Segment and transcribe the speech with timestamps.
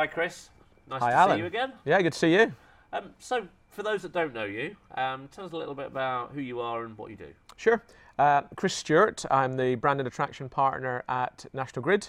[0.00, 0.48] Hi, Chris.
[0.88, 1.36] Nice Hi, to Alan.
[1.36, 1.74] see you again.
[1.84, 2.54] Yeah, good to see you.
[2.90, 6.32] Um, so, for those that don't know you, um, tell us a little bit about
[6.32, 7.26] who you are and what you do.
[7.58, 7.82] Sure.
[8.18, 12.08] Uh, Chris Stewart, I'm the brand and attraction partner at National Grid,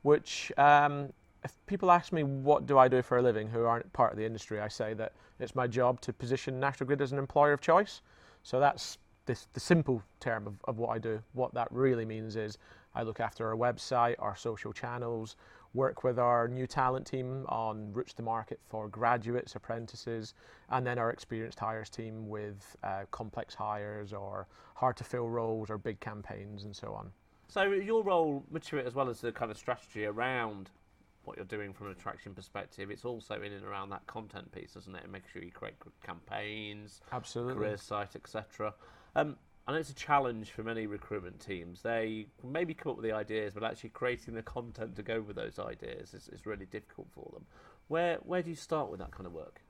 [0.00, 1.12] which, um,
[1.44, 4.18] if people ask me what do I do for a living who aren't part of
[4.18, 7.52] the industry, I say that it's my job to position National Grid as an employer
[7.52, 8.00] of choice.
[8.44, 8.96] So that's
[9.26, 11.20] this, the simple term of, of what I do.
[11.34, 12.56] What that really means is
[12.94, 15.36] I look after our website, our social channels,
[15.76, 20.34] work with our new talent team on routes to market for graduates, apprentices,
[20.70, 25.70] and then our experienced hires team with uh, complex hires or hard to fill roles
[25.70, 27.12] or big campaigns and so on.
[27.48, 30.70] So, your role, much as well as the kind of strategy around
[31.24, 34.74] what you're doing from an attraction perspective, it's also in and around that content piece,
[34.76, 35.02] isn't it?
[35.04, 37.54] And making sure you create good campaigns, Absolutely.
[37.54, 38.74] career site, etc.
[39.14, 41.82] Um, I know it's a challenge for many recruitment teams.
[41.82, 45.34] They maybe come up with the ideas, but actually creating the content to go with
[45.34, 47.44] those ideas is, is really difficult for them.
[47.88, 49.62] Where where do you start with that kind of work?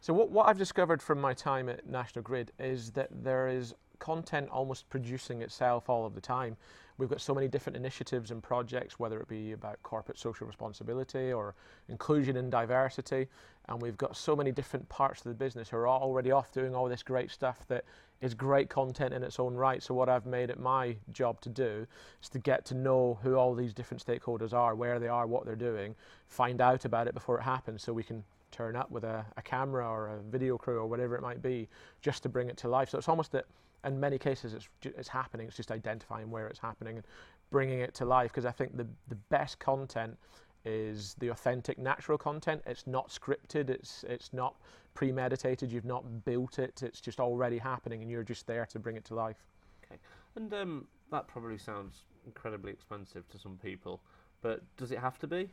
[0.00, 3.74] So what, what I've discovered from my time at National Grid is that there is
[3.98, 6.56] content almost producing itself all of the time.
[6.96, 11.32] We've got so many different initiatives and projects, whether it be about corporate social responsibility
[11.32, 11.54] or
[11.88, 13.26] inclusion and diversity,
[13.68, 16.74] and we've got so many different parts of the business who are already off doing
[16.74, 17.84] all this great stuff that
[18.20, 19.82] is great content in its own right.
[19.82, 21.86] So what I've made it my job to do
[22.22, 25.44] is to get to know who all these different stakeholders are, where they are, what
[25.44, 25.96] they're doing,
[26.28, 28.22] find out about it before it happens, so we can
[28.52, 31.68] turn up with a, a camera or a video crew or whatever it might be
[32.02, 32.88] just to bring it to life.
[32.90, 33.46] So it's almost that
[33.84, 37.04] in many cases it's, it's happening, it's just identifying where it's happening and
[37.50, 40.16] bringing it to life because I think the, the best content
[40.64, 42.62] is the authentic natural content.
[42.66, 44.56] It's not scripted, it's, it's not
[44.94, 48.96] premeditated, you've not built it, it's just already happening and you're just there to bring
[48.96, 49.44] it to life.
[49.84, 50.00] Okay,
[50.36, 54.00] and um, that probably sounds incredibly expensive to some people,
[54.40, 55.48] but does it have to be?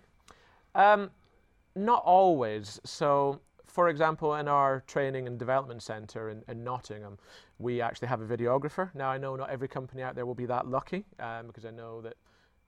[0.75, 1.09] Um,
[1.75, 2.79] not always.
[2.83, 7.17] So, for example, in our training and development centre in, in Nottingham,
[7.59, 8.93] we actually have a videographer.
[8.93, 11.71] Now, I know not every company out there will be that lucky um, because I
[11.71, 12.15] know that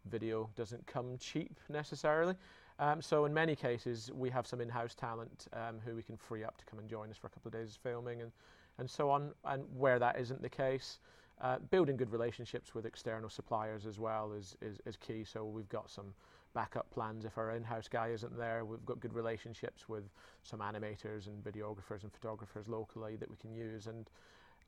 [0.09, 2.35] video doesn't come cheap necessarily.
[2.79, 6.17] Um, so, in many cases, we have some in house talent um, who we can
[6.17, 8.31] free up to come and join us for a couple of days of filming and,
[8.79, 9.31] and so on.
[9.45, 10.99] And where that isn't the case,
[11.41, 15.23] uh, building good relationships with external suppliers as well is, is, is key.
[15.23, 16.13] So, we've got some
[16.53, 18.65] backup plans if our in-house guy isn't there.
[18.65, 20.03] We've got good relationships with
[20.43, 23.87] some animators and videographers and photographers locally that we can use.
[23.87, 24.09] And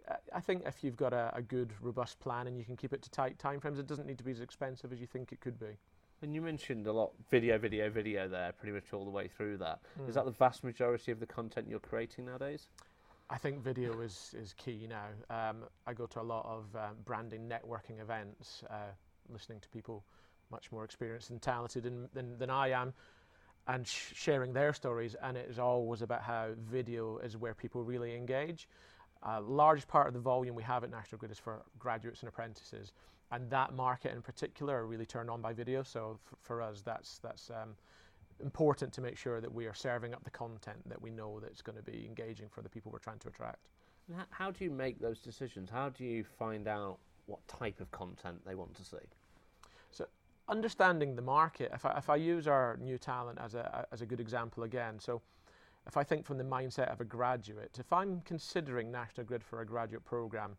[0.10, 2.94] uh, I think if you've got a, a good, robust plan and you can keep
[2.94, 5.40] it to tight timeframes, it doesn't need to be as expensive as you think it
[5.40, 5.78] could be.
[6.22, 9.58] And you mentioned a lot video, video, video there, pretty much all the way through
[9.58, 9.82] that.
[10.08, 12.68] Is that the vast majority of the content you're creating nowadays?
[13.30, 15.08] I think video is, is key now.
[15.30, 18.94] Um, I go to a lot of um, branding networking events, uh,
[19.30, 20.06] listening to people
[20.52, 22.94] much more experienced and talented than, than, than I am,
[23.68, 25.16] and sh- sharing their stories.
[25.22, 28.68] And it is always about how video is where people really engage.
[29.24, 32.30] A large part of the volume we have at National Grid is for graduates and
[32.30, 32.94] apprentices,
[33.32, 35.82] and that market in particular are really turned on by video.
[35.82, 37.76] So f- for us, that's that's um,
[38.40, 41.62] important to make sure that we are serving up the content that we know that's
[41.62, 43.70] going to be engaging for the people we're trying to attract.
[44.10, 45.70] And How do you make those decisions?
[45.70, 48.98] How do you find out what type of content they want to see?
[50.48, 54.06] Understanding the market, if I, if I use our new talent as a, as a
[54.06, 55.22] good example again, so
[55.88, 59.62] if I think from the mindset of a graduate, if I'm considering National Grid for
[59.62, 60.58] a graduate program,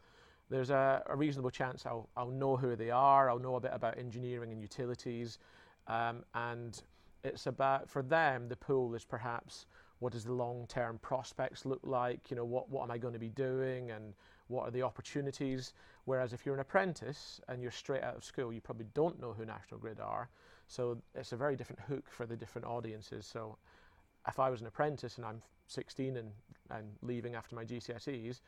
[0.49, 3.73] there's a, a reasonable chance I'll, I'll know who they are, I'll know a bit
[3.75, 5.39] about engineering and utilities,
[5.89, 6.81] um, and
[7.25, 9.67] it's about, for them, the pool is perhaps
[9.99, 13.19] what does the long-term prospects look like, you know, what, what am I going to
[13.19, 14.15] be doing and
[14.49, 15.73] what are the opportunities.
[16.05, 19.33] Whereas if you're an apprentice and you're straight out of school, you probably don't know
[19.33, 20.29] who National Grid are.
[20.69, 23.27] So it's a very different hook for the different audiences.
[23.27, 23.57] So
[24.29, 26.31] if I was an apprentice and I'm 16 and,
[26.71, 28.41] and leaving after my GCSEs,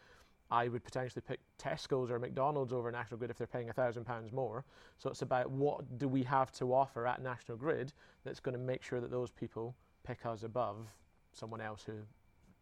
[0.51, 4.05] I would potentially pick Tesco's or McDonald's over National Grid if they're paying a thousand
[4.05, 4.65] pounds more.
[4.99, 7.93] So it's about what do we have to offer at National Grid
[8.25, 9.75] that's going to make sure that those people
[10.05, 10.87] pick us above
[11.33, 11.93] someone else who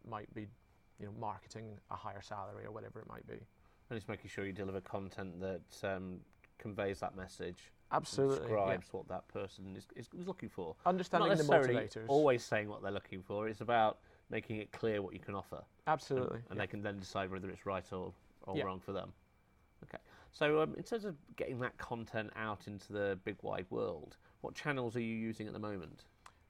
[0.09, 0.47] might be,
[0.99, 3.37] you know, marketing a higher salary or whatever it might be.
[3.89, 6.19] And it's making sure you deliver content that um,
[6.57, 8.51] conveys that message, Absolutely.
[8.51, 8.77] yeah.
[8.91, 10.75] what that person is, is, is looking for.
[10.85, 12.05] Understanding Not the motivators.
[12.07, 13.47] always saying what they're looking for.
[13.47, 13.99] It's about
[14.29, 15.63] making it clear what you can offer, and,
[15.93, 16.39] Absolutely.
[16.49, 16.63] and yeah.
[16.63, 18.11] they can then decide whether it's right or,
[18.43, 18.63] or Yeah.
[18.63, 19.13] wrong for them.
[19.83, 19.99] Okay.
[20.33, 24.53] So um, in terms of getting that content out into the big wide world, what
[24.53, 26.03] channels are you using at the moment?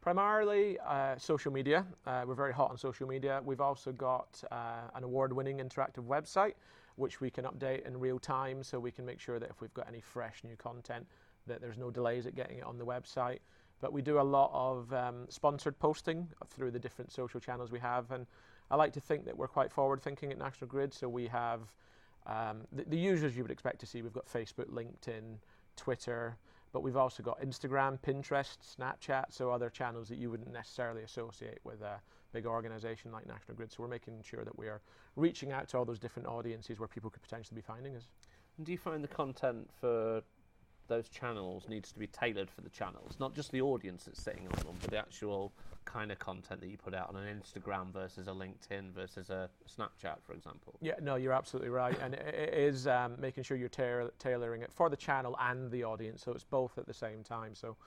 [0.07, 1.85] Primarily uh, social media.
[2.05, 3.41] Uh, we're very hot on social media.
[3.43, 6.53] We've also got uh, an award winning interactive website
[6.95, 9.73] which we can update in real time so we can make sure that if we've
[9.73, 11.05] got any fresh new content
[11.45, 13.39] that there's no delays at getting it on the website.
[13.81, 17.79] But we do a lot of um, sponsored posting through the different social channels we
[17.79, 18.25] have, and
[18.71, 20.93] I like to think that we're quite forward thinking at National Grid.
[20.93, 21.63] So we have
[22.27, 24.01] um, the, the users you would expect to see.
[24.01, 25.35] We've got Facebook, LinkedIn,
[25.75, 26.37] Twitter,
[26.71, 31.59] but we've also got Instagram, Pinterest, Snapchat, so other channels that you wouldn't necessarily associate
[31.63, 31.99] with a
[32.33, 33.71] big organization like National Grid.
[33.71, 34.81] So we're making sure that we are
[35.15, 38.07] reaching out to all those different audiences where people could potentially be finding us.
[38.57, 40.21] And do you find the content for
[40.87, 44.47] those channels needs to be tailored for the channels, not just the audience that's sitting
[44.47, 45.53] on them, but the actual
[45.85, 49.49] kind of content that you put out on an Instagram versus a LinkedIn versus a
[49.67, 50.77] Snapchat, for example.
[50.81, 54.71] Yeah, no, you're absolutely right, and it, is um, making sure you're tail- tailoring it
[54.71, 57.55] for the channel and the audience, so it's both at the same time.
[57.55, 57.77] So,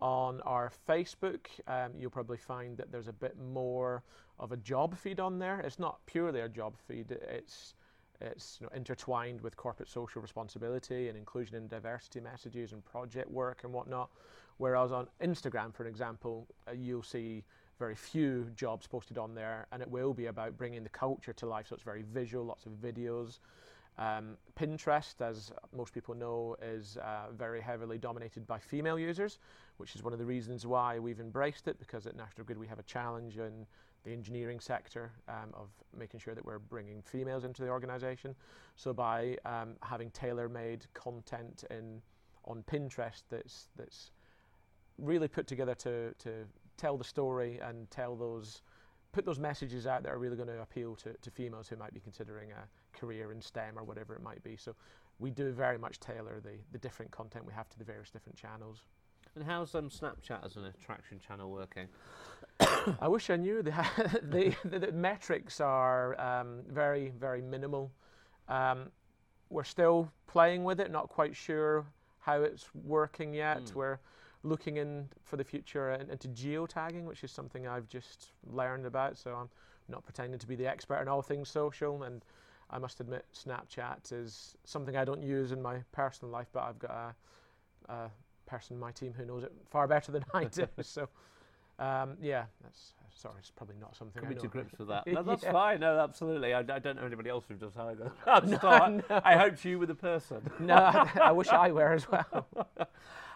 [0.00, 4.02] on our Facebook, um, you'll probably find that there's a bit more
[4.38, 5.60] of a job feed on there.
[5.60, 7.74] It's not purely a job feed; it's
[8.20, 13.30] it's you know, intertwined with corporate social responsibility and inclusion and diversity messages and project
[13.30, 14.10] work and whatnot.
[14.58, 17.44] Whereas on Instagram, for example, uh, you'll see
[17.78, 21.46] very few jobs posted on there, and it will be about bringing the culture to
[21.46, 21.68] life.
[21.68, 23.38] So it's very visual, lots of videos.
[23.98, 29.38] Um, Pinterest, as most people know, is uh, very heavily dominated by female users,
[29.76, 31.78] which is one of the reasons why we've embraced it.
[31.78, 33.66] Because at National Grid we have a challenge in
[34.04, 38.34] the engineering sector um, of making sure that we're bringing females into the organisation.
[38.76, 42.00] So by um, having tailor-made content in
[42.44, 44.12] on Pinterest that's that's
[44.98, 46.30] really put together to to
[46.76, 48.62] tell the story and tell those
[49.12, 51.94] put those messages out that are really going to appeal to, to females who might
[51.94, 54.56] be considering a career in STEM or whatever it might be.
[54.56, 54.74] So
[55.18, 58.36] we do very much tailor the, the different content we have to the various different
[58.36, 58.82] channels.
[59.34, 61.88] And how's um, Snapchat as an attraction channel working?
[63.00, 63.62] I wish I knew.
[63.62, 63.70] The,
[64.22, 67.92] the, the, the metrics are um, very, very minimal.
[68.48, 68.90] Um,
[69.50, 71.86] we're still playing with it, not quite sure
[72.20, 73.62] how it's working yet.
[73.62, 73.74] Mm.
[73.74, 73.98] We're
[74.42, 79.18] looking in for the future into geotagging, which is something I've just learned about.
[79.18, 79.48] So I'm
[79.88, 82.04] not pretending to be the expert in all things social.
[82.04, 82.24] And
[82.70, 86.78] I must admit, Snapchat is something I don't use in my personal life, but I've
[86.78, 87.14] got
[87.88, 88.10] a, a
[88.46, 90.66] person in my team who knows it far better than I do.
[90.82, 91.08] so,
[91.78, 94.22] um, yeah, that's sorry, it's probably not something.
[94.22, 95.06] Coming to grips with that.
[95.06, 95.52] No, that's Yeah.
[95.52, 95.80] fine.
[95.80, 96.54] No, absolutely.
[96.54, 98.12] I, I don't know anybody else who does either.
[98.26, 99.20] No, no.
[99.24, 100.48] I hoped you were the person.
[100.60, 102.46] no, I, I wish I were as well.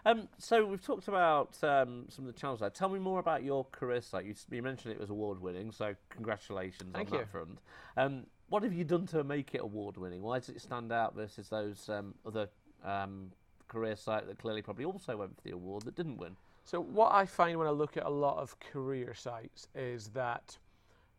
[0.06, 2.70] Um, so we've talked about um, some of the channels there.
[2.70, 4.24] Tell me more about your career site.
[4.24, 7.20] You, you mentioned it was award winning, so congratulations Thank on you.
[7.20, 7.58] that front.
[7.96, 10.22] Um, what have you done to make it award winning?
[10.22, 12.48] Why does it stand out versus those um, other
[12.84, 13.30] um,
[13.70, 16.36] career site that clearly probably also went for the award that didn't win?
[16.64, 20.58] So what I find when I look at a lot of career sites is that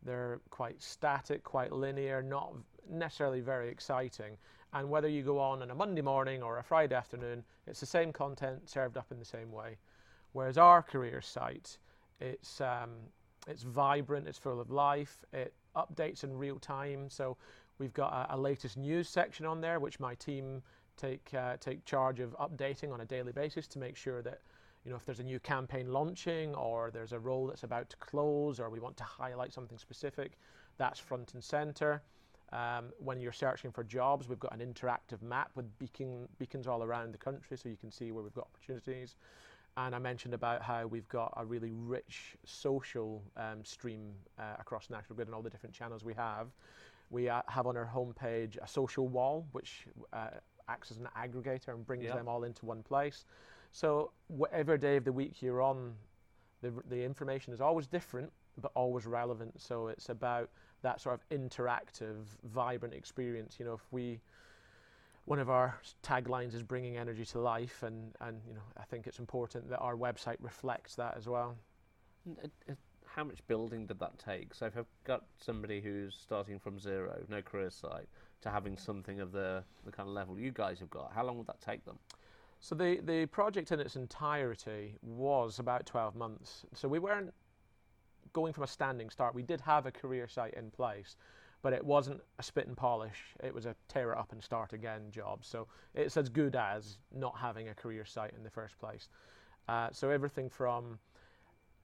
[0.03, 2.53] they're quite static, quite linear, not
[2.89, 4.37] necessarily very exciting.
[4.73, 7.85] And whether you go on on a Monday morning or a Friday afternoon, it's the
[7.85, 9.77] same content served up in the same way.
[10.33, 11.77] Whereas our career site,
[12.19, 12.91] it's um,
[13.47, 17.09] it's vibrant, it's full of life, it updates in real time.
[17.09, 17.35] So
[17.79, 20.61] we've got a, a latest news section on there, which my team
[21.01, 24.41] take uh, take charge of updating on a daily basis to make sure that
[24.83, 27.97] you know if there's a new campaign launching or there's a role that's about to
[27.97, 30.37] close or we want to highlight something specific,
[30.77, 32.01] that's front and center.
[32.53, 36.83] Um, when you're searching for jobs, we've got an interactive map with beacon, beacons all
[36.83, 39.15] around the country so you can see where we've got opportunities.
[39.77, 44.89] And I mentioned about how we've got a really rich social um, stream uh, across
[44.89, 46.47] National Grid and all the different channels we have.
[47.09, 50.27] We uh, have on our homepage a social wall, which uh,
[50.71, 52.15] acts as an aggregator and brings Yeah.
[52.15, 53.25] them all into one place.
[53.71, 55.95] So whatever day of the week you're on,
[56.61, 59.59] the, the information is always different, but always relevant.
[59.61, 60.49] So it's about
[60.81, 63.57] that sort of interactive, vibrant experience.
[63.59, 64.21] You know, if we
[65.25, 69.07] one of our taglines is bringing energy to life, and and you know, I think
[69.07, 71.55] it's important that our website reflects that as well.
[72.25, 72.75] And, uh, uh,
[73.15, 74.53] how much building did that take?
[74.53, 78.07] So if I've got somebody who's starting from zero, no career site,
[78.41, 81.37] to having something of the, the kind of level you guys have got, how long
[81.37, 81.99] would that take them?
[82.59, 86.63] So the the project in its entirety was about 12 months.
[86.75, 87.33] So we weren't
[88.33, 89.33] going from a standing start.
[89.33, 91.17] We did have a career site in place,
[91.63, 93.35] but it wasn't a spit and polish.
[93.43, 95.43] It was a tear it up and start again job.
[95.43, 99.09] So it's as good as not having a career site in the first place.
[99.67, 100.99] Uh, so everything from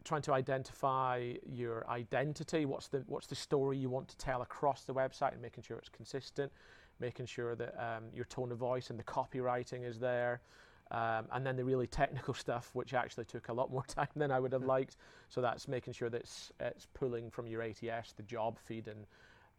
[0.07, 4.83] trying to identify your identity, what's the what's the story you want to tell across
[4.83, 6.51] the website, and making sure it's consistent,
[6.99, 10.41] making sure that um, your tone of voice and the copywriting is there.
[10.89, 14.31] Um, and then the really technical stuff, which actually took a lot more time than
[14.31, 14.95] I would have liked.
[15.27, 19.05] So that's making sure that it's, it's pulling from your ATS, the job feed, and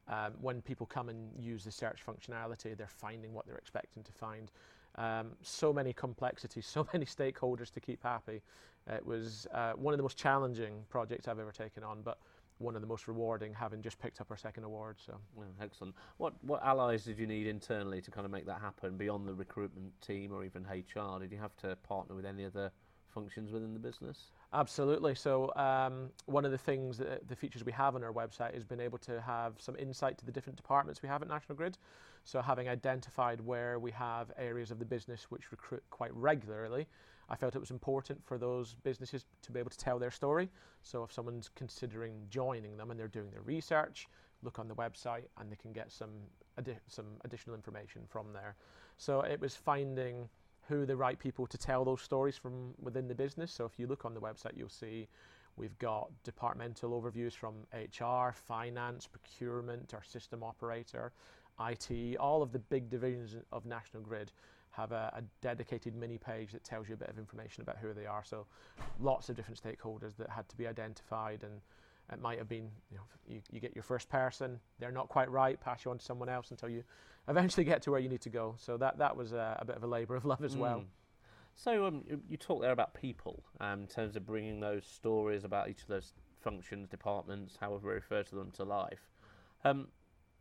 [0.09, 4.13] um, when people come and use the search functionality, they're finding what they're expecting to
[4.13, 4.51] find.
[4.99, 8.43] Um, so many complexities, so many stakeholders to keep happy.
[8.91, 12.19] It was uh, one of the most challenging projects I've ever taken on, but
[12.59, 14.97] one of the most rewarding, having just picked up our second award.
[15.05, 15.95] So, oh, excellent.
[16.17, 19.35] What what allies did you need internally to kind of make that happen beyond the
[19.35, 21.21] recruitment team or even HR?
[21.21, 22.73] Did you have to partner with any other
[23.09, 24.31] functions within the business?
[24.53, 25.15] Absolutely.
[25.15, 28.65] So um, one of the things, that, the features we have on our website is
[28.65, 31.79] being able to have some insight to the different departments we have at National Grid.
[32.29, 36.87] So having identified where we have areas of the business which recruit quite regularly,
[37.31, 40.51] I felt it was important for those businesses to be able to tell their story.
[40.83, 44.09] So if someone's considering joining them and they're doing their research,
[44.43, 46.11] look on the website and they can get some
[46.59, 48.57] adi- some additional information from there.
[48.99, 50.29] So it was finding
[50.69, 53.51] who the right people to tell those stories from within the business.
[53.51, 55.09] So if you look on the website, you'll see
[55.57, 61.13] we've got departmental overviews from HR, finance, procurement, our system operator,
[61.61, 64.33] IT, all of the big divisions of National Grid
[64.71, 67.93] have a, a, dedicated mini page that tells you a bit of information about who
[67.93, 68.23] they are.
[68.23, 68.47] So
[69.01, 71.61] lots of different stakeholders that had to be identified and
[72.13, 75.31] it might have been, you know, you, you get your first person, they're not quite
[75.31, 76.85] right, pass you on to someone else until you
[77.29, 78.55] eventually get to where you need to go.
[78.57, 80.61] So that, that was a, a bit of a labour of love as mm.
[80.61, 80.85] well.
[81.55, 85.43] So um, you, you talk there about people um, in terms of bringing those stories
[85.43, 89.11] about each of those functions, departments, however we refer to them, to life.
[89.65, 89.89] Um,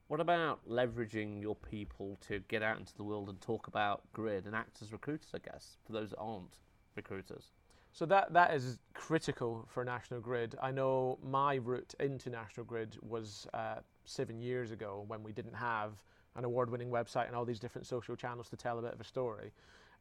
[0.08, 4.46] what about leveraging your people to get out into the world and talk about grid
[4.46, 6.58] and act as recruiters, I guess, for those that aren't
[6.96, 7.52] recruiters?
[7.92, 10.56] So that that is critical for National Grid.
[10.62, 15.56] I know my route into National Grid was uh, seven years ago when we didn't
[15.56, 15.94] have
[16.36, 19.04] an award-winning website and all these different social channels to tell a bit of a
[19.04, 19.52] story,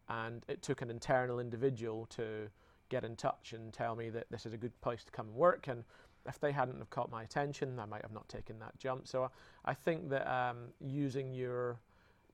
[0.09, 2.51] and it took an internal individual to
[2.91, 5.35] get in touch and tell me that this is a good place to come and
[5.35, 5.67] work.
[5.67, 5.83] And
[6.29, 9.07] if they hadn't have caught my attention, I might have not taken that jump.
[9.07, 9.31] So
[9.65, 11.79] I think that um, using your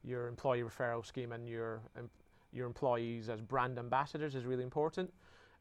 [0.05, 2.11] your employee referral scheme and your um,
[2.53, 5.13] your employees as brand ambassadors is really important.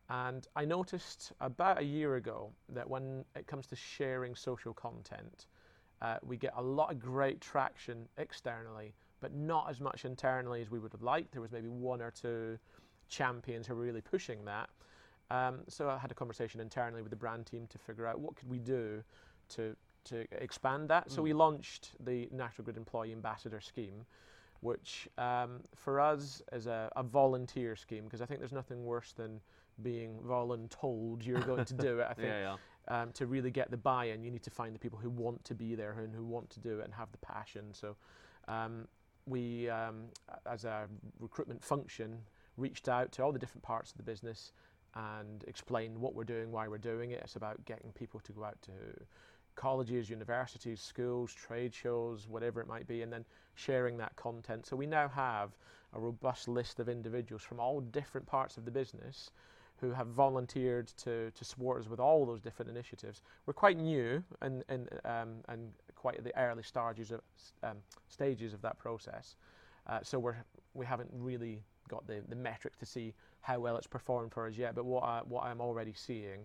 [0.09, 5.45] And I noticed about a year ago that when it comes to sharing social content,
[6.01, 10.69] uh, we get a lot of great traction externally, but not as much internally as
[10.69, 11.31] we would have liked.
[11.31, 12.57] There was maybe one or two
[13.07, 14.69] champions who were really pushing that.
[15.31, 18.35] Um, so I had a conversation internally with the brand team to figure out what
[18.35, 19.01] could we do
[19.50, 21.07] to to expand that.
[21.07, 21.11] Mm.
[21.11, 24.03] So we launched the National Grid Employee Ambassador Scheme,
[24.59, 29.13] which um, for us is a, a volunteer scheme because I think there's nothing worse
[29.13, 29.39] than
[29.81, 32.07] being voluntold you're going to do it.
[32.09, 32.55] I think yeah,
[32.89, 33.01] yeah.
[33.01, 35.53] Um, to really get the buy-in, you need to find the people who want to
[35.53, 37.65] be there and who want to do it and have the passion.
[37.73, 37.95] So
[38.47, 38.88] um,
[39.27, 40.05] we, um,
[40.47, 40.88] as a
[41.19, 42.17] recruitment function,
[42.57, 44.51] reached out to all the different parts of the business
[44.95, 47.21] and explain what we're doing, why we're doing it.
[47.24, 48.71] It's about getting people to go out to
[49.55, 54.65] colleges, universities, schools, trade shows, whatever it might be, and then sharing that content.
[54.65, 55.51] So we now have
[55.93, 59.31] a robust list of individuals from all different parts of the business
[59.81, 63.24] who have volunteered to, to support us with all those different initiatives.
[63.45, 67.21] We're quite new and, and, um, and quite at the early stages of,
[67.63, 69.36] um, stages of that process.
[69.88, 70.36] Uh, so we're,
[70.75, 71.63] we haven't really
[71.95, 74.71] got the, the metric to see how well it's performed for us yet.
[74.75, 76.41] But what, I, what I'm already seeing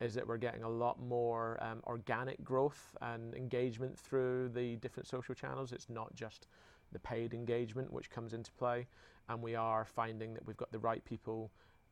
[0.00, 5.06] is that we're getting a lot more um, organic growth and engagement through the different
[5.08, 5.72] social channels.
[5.72, 6.46] It's not just
[6.92, 8.86] the paid engagement which comes into play.
[9.28, 11.50] And we are finding that we've got the right people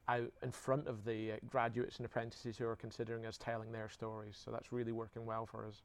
[0.09, 3.89] out in front of the uh, graduates and apprentices who are considering us telling their
[3.89, 4.37] stories.
[4.43, 5.83] So that's really working well for us.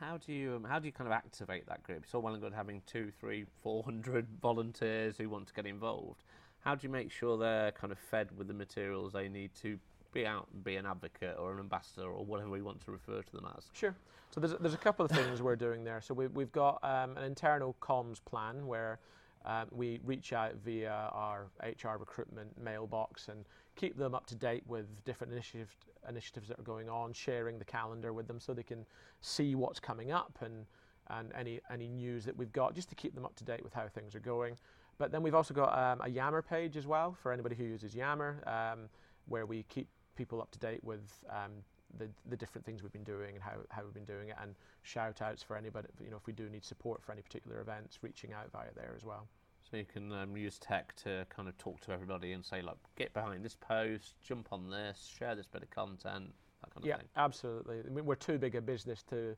[0.00, 2.04] How do you um, how do you kind of activate that group?
[2.04, 5.66] It's all well and good having two, three, four hundred volunteers who want to get
[5.66, 6.22] involved.
[6.64, 9.78] How do you make sure they're kind of fed with the materials they need to
[10.12, 13.20] be out and be an advocate or an ambassador or whatever we want to refer
[13.20, 13.66] to them as?
[13.74, 13.94] Sure.
[14.30, 16.00] So there's there's a couple of things we're doing there.
[16.00, 18.98] So we, we've got um, an internal comms plan where
[19.44, 23.44] um, we reach out via our HR recruitment mailbox and
[23.76, 25.76] keep them up to date with different initiative,
[26.08, 28.86] initiatives that are going on, sharing the calendar with them so they can
[29.20, 30.64] see what's coming up and,
[31.10, 33.74] and any, any news that we've got, just to keep them up to date with
[33.74, 34.56] how things are going.
[34.98, 37.94] But then we've also got um, a Yammer page as well for anybody who uses
[37.94, 38.88] Yammer, um,
[39.26, 41.52] where we keep people up to date with um,
[41.98, 44.54] the, the different things we've been doing and how, how we've been doing it, and
[44.82, 47.98] shout outs for anybody, you know, if we do need support for any particular events,
[48.02, 49.26] reaching out via there as well.
[49.70, 52.76] So you can um, use tech to kind of talk to everybody and say, like,
[52.96, 56.86] get behind this post, jump on this, share this bit of content, that kind of
[56.86, 57.06] yeah, thing.
[57.16, 57.78] Yeah, absolutely.
[57.84, 59.34] I mean, we're too big a business to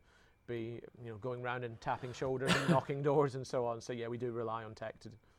[0.48, 3.80] be, you know, going around and tapping shoulders and knocking doors and so on.
[3.80, 5.35] So yeah, we do rely on tech to to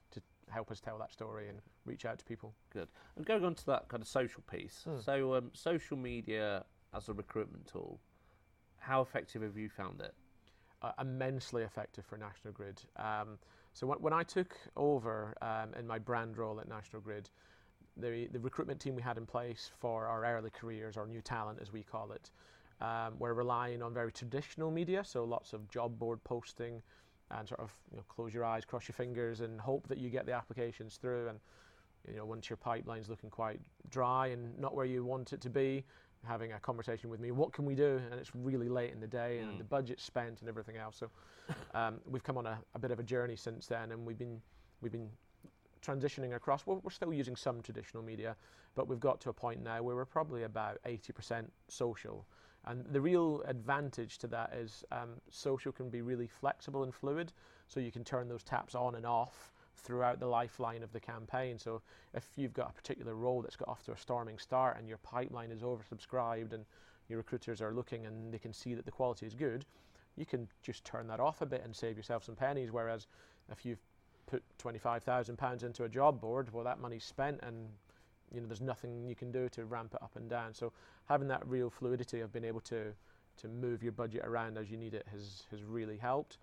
[0.49, 2.53] help us tell that story and reach out to people.
[2.71, 2.87] Good.
[3.15, 4.85] And going on to that kind of social piece.
[4.87, 5.03] Mm.
[5.03, 6.63] So um, social media
[6.95, 7.99] as a recruitment tool,
[8.79, 10.13] how effective have you found it?
[10.81, 12.81] Uh, immensely effective for National Grid.
[12.97, 13.39] Um,
[13.73, 17.29] So when, when I took over um, in my brand role at National Grid,
[17.95, 21.59] the, the recruitment team we had in place for our early careers, our new talent
[21.61, 22.31] as we call it,
[22.79, 26.81] um, we're relying on very traditional media, so lots of job board posting
[27.31, 30.09] and sort of you know, close your eyes, cross your fingers, and hope that you
[30.09, 31.27] get the applications through.
[31.29, 31.39] And
[32.07, 35.49] you know, once your pipeline's looking quite dry and not where you want it to
[35.49, 35.83] be,
[36.25, 37.99] having a conversation with me, what can we do?
[38.11, 39.57] And it's really late in the day, and Mm.
[39.57, 40.95] the budget's spent, and everything else.
[40.97, 41.09] So
[41.73, 44.41] um, we've come on a, a bit of a journey since then, and we've been
[44.81, 45.09] we've been
[45.81, 46.65] transitioning across.
[46.65, 48.35] We're, we're still using some traditional media,
[48.75, 52.25] but we've got to a point now where we're probably about 80% social.
[52.67, 57.31] And the real advantage to that is um, social can be really flexible and fluid,
[57.67, 61.57] so you can turn those taps on and off throughout the lifeline of the campaign.
[61.57, 61.81] So
[62.13, 64.97] if you've got a particular role that's got off to a storming start and your
[64.97, 66.65] pipeline is oversubscribed and
[67.07, 69.65] your recruiters are looking and they can see that the quality is good,
[70.17, 72.71] you can just turn that off a bit and save yourself some pennies.
[72.71, 73.07] Whereas
[73.49, 73.79] if you've
[74.25, 77.69] put £25,000 into a job board, well, that money's spent and
[78.33, 80.53] you know, there's nothing you can do to ramp it up and down.
[80.53, 80.73] So
[81.05, 82.93] having that real fluidity of being able to
[83.37, 86.37] to move your budget around as you need it has has really helped.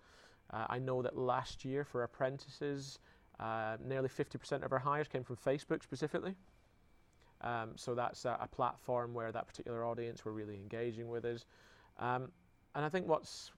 [0.51, 2.99] Uh, I know that last year for apprentices,
[3.39, 6.35] uh, nearly 50% of our hires came from Facebook specifically.
[7.41, 11.45] Um, so that's a, a platform where that particular audience were really engaging with us.
[11.99, 12.31] Um,
[12.75, 13.51] and I think what's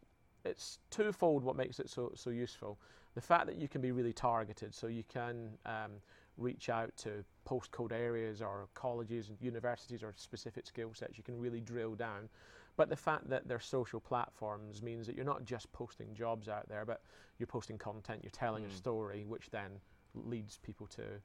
[0.45, 2.79] it's twofold what makes it so so useful.
[3.15, 5.93] The fact that you can be really targeted, so you can um,
[6.37, 11.17] reach out to postcode areas or colleges and universities or specific skill sets.
[11.17, 12.29] You can really drill down.
[12.75, 16.67] But the fact that they're social platforms means that you're not just posting jobs out
[16.67, 17.01] there, but
[17.39, 18.67] you're posting content, you're telling Mm.
[18.67, 19.79] a story, which then
[20.13, 21.21] leads people to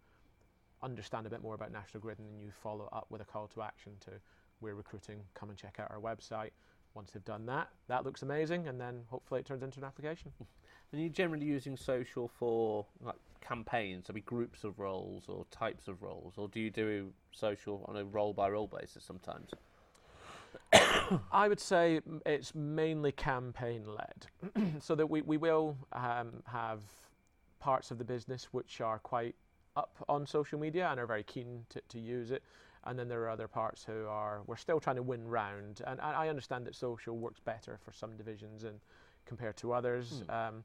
[0.83, 3.49] understand a bit more about National Grid, and then you follow up with a call
[3.49, 4.11] to action to
[4.61, 6.51] we're recruiting, come and check out our website.
[6.95, 10.33] Once they've done that, that looks amazing, and then hopefully it turns into an application.
[10.93, 15.89] And you're generally using social for like campaigns, so be groups of roles or types
[15.89, 19.51] of roles, or do you do social on a role by role basis sometimes?
[21.33, 26.81] I would say it's mainly campaign led, so that we, we will um, have
[27.59, 29.35] parts of the business which are quite
[29.77, 32.43] up on social media and are very keen to, to use it.
[32.85, 35.83] And then there are other parts who are, we're still trying to win round.
[35.87, 38.81] And I, I understand that social works better for some divisions and
[39.25, 40.23] compared to others.
[40.27, 40.35] Hmm.
[40.35, 40.65] Um,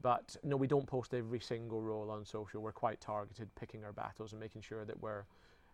[0.00, 2.60] but no, we don't post every single role on social.
[2.60, 5.24] We're quite targeted, picking our battles and making sure that we're,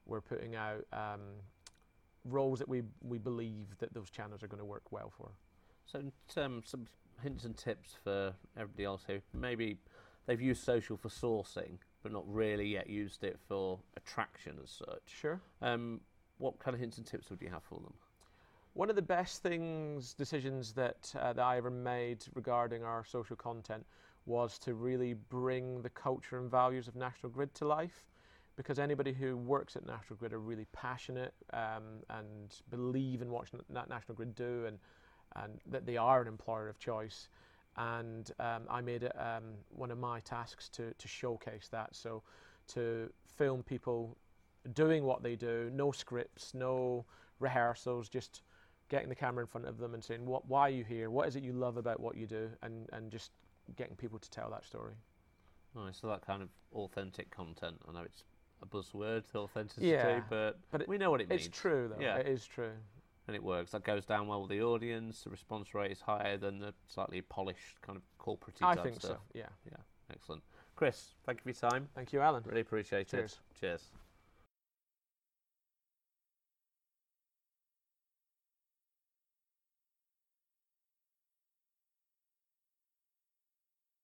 [0.06, 1.20] we're putting out um,
[2.24, 5.30] roles that we, we believe that those channels are going to work well for.
[5.87, 6.02] So,
[6.42, 6.87] um, some
[7.22, 9.78] hints and tips for everybody else who maybe
[10.26, 15.02] they've used social for sourcing, but not really yet used it for attraction as such.
[15.06, 15.40] Sure.
[15.60, 16.00] Um,
[16.38, 17.92] what kind of hints and tips would you have for them?
[18.72, 23.37] One of the best things, decisions that, uh, that I ever made regarding our social
[23.37, 23.87] content
[24.26, 28.06] was to really bring the culture and values of National Grid to life.
[28.56, 33.48] Because anybody who works at National Grid are really passionate um, and believe in what
[33.68, 34.78] Na- National Grid do and,
[35.34, 37.28] and that they are an employer of choice.
[37.76, 41.96] And um, I made it um, one of my tasks to, to showcase that.
[41.96, 42.22] So
[42.68, 44.16] to film people
[44.72, 47.04] doing what they do, no scripts, no
[47.40, 48.42] rehearsals, just
[48.88, 51.10] getting the camera in front of them and saying, what, why are you here?
[51.10, 52.48] What is it you love about what you do?
[52.62, 53.32] And, and just
[53.77, 54.94] getting people to tell that story.
[55.74, 57.77] Nice, so that kind of authentic content.
[57.88, 58.24] I know it's
[58.62, 61.46] a buzzword, authenticity, Yeah, but, but it- we know what it means.
[61.46, 62.00] It's true, though.
[62.00, 62.16] Yeah.
[62.16, 62.72] It is true.
[63.27, 63.70] and it works.
[63.72, 65.22] That goes down well with the audience.
[65.24, 69.12] The response rate is higher than the slightly polished kind of corporate I think stuff.
[69.12, 69.18] so.
[69.33, 69.48] Yeah.
[69.64, 69.79] Yeah.
[70.12, 70.42] Excellent.
[70.77, 71.88] Chris, thank you for your time.
[71.94, 72.42] Thank you, Alan.
[72.46, 73.40] Really appreciate Cheers.
[73.55, 73.61] it.
[73.61, 73.90] Cheers.